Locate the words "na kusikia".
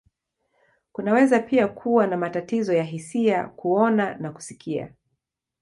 4.15-4.93